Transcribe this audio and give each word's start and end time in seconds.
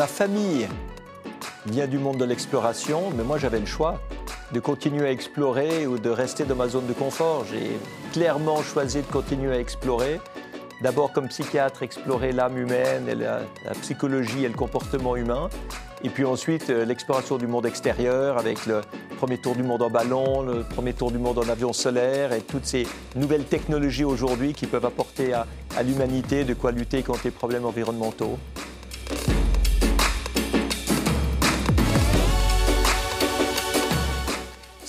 Ma 0.00 0.06
famille 0.06 0.66
vient 1.66 1.86
du 1.86 1.98
monde 1.98 2.16
de 2.16 2.24
l'exploration, 2.24 3.10
mais 3.14 3.22
moi 3.22 3.36
j'avais 3.36 3.60
le 3.60 3.66
choix 3.66 4.00
de 4.50 4.58
continuer 4.58 5.06
à 5.06 5.10
explorer 5.10 5.86
ou 5.86 5.98
de 5.98 6.08
rester 6.08 6.46
dans 6.46 6.56
ma 6.56 6.68
zone 6.68 6.86
de 6.86 6.94
confort. 6.94 7.44
J'ai 7.44 7.78
clairement 8.10 8.62
choisi 8.62 9.02
de 9.02 9.06
continuer 9.12 9.52
à 9.52 9.60
explorer. 9.60 10.18
D'abord 10.80 11.12
comme 11.12 11.28
psychiatre, 11.28 11.82
explorer 11.82 12.32
l'âme 12.32 12.56
humaine, 12.56 13.10
et 13.10 13.14
la, 13.14 13.40
psychologie 13.82 14.42
et 14.46 14.48
le 14.48 14.54
comportement 14.54 15.16
humain. 15.16 15.50
Et 16.02 16.08
puis 16.08 16.24
ensuite 16.24 16.70
euh, 16.70 16.86
l'exploration 16.86 17.36
du 17.36 17.46
monde 17.46 17.66
extérieur 17.66 18.38
avec 18.38 18.64
le 18.64 18.80
premier 19.18 19.36
tour 19.36 19.54
du 19.54 19.62
monde 19.62 19.82
en 19.82 19.90
ballon, 19.90 20.40
le 20.40 20.62
premier 20.62 20.94
tour 20.94 21.10
du 21.10 21.18
monde 21.18 21.36
en 21.36 21.46
avion 21.50 21.74
solaire 21.74 22.32
et 22.32 22.40
toutes 22.40 22.64
ces 22.64 22.86
nouvelles 23.16 23.44
technologies 23.44 24.04
aujourd'hui 24.04 24.54
qui 24.54 24.64
peuvent 24.64 24.86
apporter 24.86 25.34
à 25.34 25.82
l'humanité 25.82 26.44
de 26.44 26.54
quoi 26.54 26.72
lutter 26.72 27.02
contre 27.02 27.20
les 27.24 27.30
problèmes 27.30 27.66
environnementaux. 27.66 28.38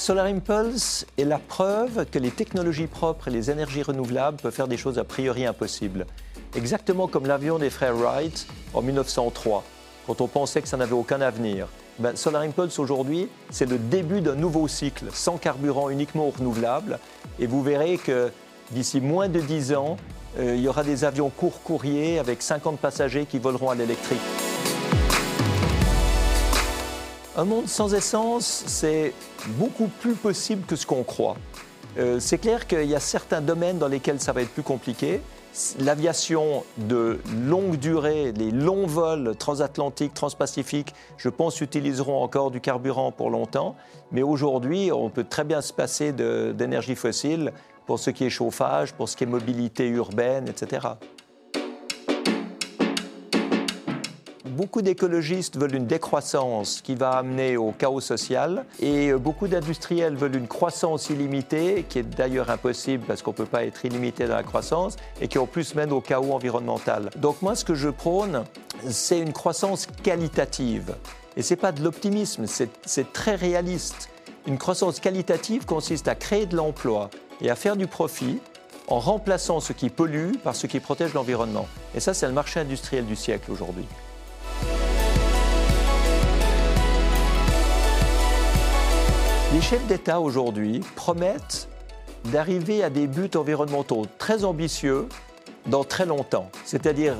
Solar 0.01 0.25
Impulse 0.25 1.05
est 1.19 1.25
la 1.25 1.37
preuve 1.37 2.07
que 2.09 2.17
les 2.17 2.31
technologies 2.31 2.87
propres 2.87 3.27
et 3.27 3.31
les 3.31 3.51
énergies 3.51 3.83
renouvelables 3.83 4.37
peuvent 4.41 4.51
faire 4.51 4.67
des 4.67 4.75
choses 4.75 4.97
a 4.97 5.03
priori 5.03 5.45
impossibles. 5.45 6.07
Exactement 6.55 7.07
comme 7.07 7.27
l'avion 7.27 7.59
des 7.59 7.69
frères 7.69 7.95
Wright 7.95 8.47
en 8.73 8.81
1903, 8.81 9.63
quand 10.07 10.19
on 10.21 10.27
pensait 10.27 10.63
que 10.63 10.67
ça 10.67 10.76
n'avait 10.76 10.95
aucun 10.95 11.21
avenir. 11.21 11.67
Ben, 11.99 12.15
Solar 12.15 12.41
Impulse 12.41 12.79
aujourd'hui, 12.79 13.29
c'est 13.51 13.70
le 13.70 13.77
début 13.77 14.21
d'un 14.21 14.34
nouveau 14.34 14.67
cycle, 14.67 15.05
sans 15.13 15.37
carburant 15.37 15.91
uniquement 15.91 16.31
renouvelable. 16.31 16.98
Et 17.37 17.45
vous 17.45 17.61
verrez 17.61 17.99
que 17.99 18.31
d'ici 18.71 19.01
moins 19.01 19.29
de 19.29 19.39
10 19.39 19.76
ans, 19.76 19.98
euh, 20.39 20.55
il 20.55 20.63
y 20.63 20.67
aura 20.67 20.83
des 20.83 21.05
avions 21.05 21.29
court 21.29 21.61
courriers 21.61 22.17
avec 22.17 22.41
50 22.41 22.79
passagers 22.79 23.27
qui 23.27 23.37
voleront 23.37 23.70
à 23.70 23.76
l'électrique. 23.76 24.17
Un 27.37 27.46
monde 27.46 27.70
sans 27.70 27.93
essence, 27.93 28.65
c'est 28.68 29.13
beaucoup 29.51 29.87
plus 29.87 30.15
possible 30.15 30.65
que 30.65 30.76
ce 30.76 30.85
qu'on 30.85 31.04
croit. 31.04 31.38
Euh, 31.98 32.20
c'est 32.20 32.38
clair 32.38 32.68
qu'il 32.68 32.84
y 32.84 32.96
a 32.96 32.99
certains 32.99 33.40
domaines 33.40 33.77
dans 33.77 33.88
lesquels 33.88 34.20
ça 34.20 34.34
va 34.34 34.41
être 34.41 34.49
plus 34.49 34.63
compliqué. 34.63 35.21
L'aviation 35.79 36.65
de 36.77 37.21
longue 37.46 37.77
durée, 37.77 38.34
les 38.34 38.51
longs 38.51 38.85
vols 38.85 39.34
transatlantiques, 39.38 40.13
transpacifiques, 40.13 40.93
je 41.15 41.29
pense, 41.29 41.62
utiliseront 41.62 42.21
encore 42.21 42.51
du 42.51 42.60
carburant 42.60 43.13
pour 43.13 43.29
longtemps. 43.29 43.77
Mais 44.12 44.23
aujourd'hui, 44.23 44.91
on 44.91 45.10
peut 45.10 45.23
très 45.23 45.45
bien 45.45 45.62
se 45.62 45.71
passer 45.71 46.12
d'énergie 46.12 46.95
fossile 46.95 47.54
pour 47.85 47.98
ce 47.99 48.10
qui 48.10 48.26
est 48.26 48.29
chauffage, 48.29 48.91
pour 48.93 49.07
ce 49.07 49.16
qui 49.16 49.23
est 49.23 49.27
mobilité 49.27 49.88
urbaine, 49.88 50.49
etc. 50.49 50.88
Beaucoup 54.52 54.82
d'écologistes 54.82 55.57
veulent 55.57 55.76
une 55.76 55.88
décroissance 55.88 56.82
qui 56.82 56.96
va 56.96 57.12
amener 57.12 57.55
au 57.55 57.71
chaos 57.71 58.02
social 58.02 58.66
et 58.82 59.13
beaucoup 59.13 59.48
d'industriels 59.48 60.18
veulent 60.18 60.35
une 60.35 60.49
croissance 60.49 61.10
illimitée, 61.10 61.85
qui 61.88 61.99
est 61.99 62.04
d'ailleurs 62.04 62.49
impossible 62.49 63.05
parce 63.07 63.22
qu'on 63.22 63.32
ne 63.32 63.38
peut 63.38 63.46
pas 63.46 63.63
être 63.63 63.85
illimité 63.85 64.28
dans 64.28 64.35
la 64.35 64.44
croissance 64.44 64.97
et 65.22 65.29
qui 65.29 65.38
en 65.38 65.46
plus 65.46 65.74
mène 65.74 65.94
au 65.94 66.02
chaos 66.02 66.34
environnemental. 66.34 67.12
Donc 67.16 67.41
moi, 67.41 67.56
ce 67.56 67.63
que 67.63 67.75
je 67.75 67.88
prône, 67.88 68.44
c'est 68.90 69.19
une 69.19 69.31
croissance 69.31 69.88
qualitative. 70.03 70.96
Et 71.38 71.44
ce 71.44 71.53
n'est 71.53 71.59
pas 71.59 71.72
de 71.72 71.81
l'optimisme, 71.81 72.46
c'est 72.46 73.13
très 73.13 73.35
réaliste. 73.35 74.09
Une 74.47 74.57
croissance 74.57 75.00
qualitative 75.00 75.66
consiste 75.66 76.09
à 76.09 76.16
créer 76.16 76.45
de 76.45 76.57
l'emploi 76.57 77.09
et 77.40 77.50
à 77.50 77.56
faire 77.56 77.78
du 77.78 77.88
profit 77.88 78.41
en 78.88 79.00
remplaçant 79.00 79.61
ce 79.61 79.72
qui 79.72 79.90
pollue 79.90 80.34
par 80.44 80.57
ce 80.57 80.67
qui 80.67 80.81
protège 80.81 81.13
l'environnement. 81.13 81.67
Et 81.95 82.01
ça, 82.01 82.13
c'est 82.13 82.28
le 82.28 82.34
marché 82.34 82.59
industriel 82.59 83.06
du 83.06 83.16
siècle 83.16 83.50
aujourd'hui. 83.50 83.85
Les 89.53 89.59
chefs 89.59 89.85
d'État 89.85 90.22
aujourd'hui 90.22 90.79
promettent 90.95 91.67
d'arriver 92.23 92.85
à 92.85 92.89
des 92.89 93.06
buts 93.06 93.29
environnementaux 93.35 94.06
très 94.17 94.45
ambitieux 94.45 95.09
dans 95.66 95.84
très 95.84 96.06
longtemps, 96.06 96.50
c'est-à-dire 96.63 97.16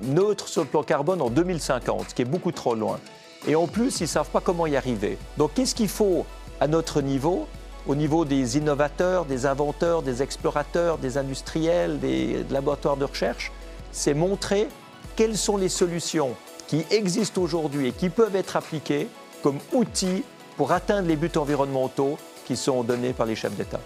neutre 0.00 0.48
sur 0.48 0.62
le 0.62 0.68
plan 0.68 0.82
carbone 0.82 1.20
en 1.20 1.28
2050, 1.28 2.08
ce 2.08 2.14
qui 2.14 2.22
est 2.22 2.24
beaucoup 2.24 2.50
trop 2.50 2.74
loin. 2.74 2.98
Et 3.46 3.56
en 3.56 3.66
plus, 3.66 4.00
ils 4.00 4.04
ne 4.04 4.08
savent 4.08 4.30
pas 4.30 4.40
comment 4.40 4.66
y 4.66 4.74
arriver. 4.74 5.18
Donc 5.36 5.52
qu'est-ce 5.52 5.74
qu'il 5.74 5.90
faut 5.90 6.24
à 6.60 6.66
notre 6.66 7.02
niveau, 7.02 7.46
au 7.86 7.94
niveau 7.94 8.24
des 8.24 8.56
innovateurs, 8.56 9.26
des 9.26 9.44
inventeurs, 9.44 10.00
des 10.00 10.22
explorateurs, 10.22 10.96
des 10.96 11.18
industriels, 11.18 12.00
des 12.00 12.42
laboratoires 12.50 12.96
de 12.96 13.04
recherche? 13.04 13.52
C'est 13.92 14.14
montrer 14.14 14.66
quelles 15.14 15.36
sont 15.36 15.58
les 15.58 15.68
solutions 15.68 16.30
qui 16.68 16.86
existent 16.90 17.42
aujourd'hui 17.42 17.88
et 17.88 17.92
qui 17.92 18.08
peuvent 18.08 18.36
être 18.36 18.56
appliquées 18.56 19.08
comme 19.42 19.58
outils 19.74 20.24
pour 20.60 20.72
atteindre 20.72 21.08
les 21.08 21.16
buts 21.16 21.32
environnementaux 21.36 22.18
qui 22.44 22.54
sont 22.54 22.84
donnés 22.84 23.14
par 23.14 23.24
les 23.24 23.34
chefs 23.34 23.56
d'État. 23.56 23.80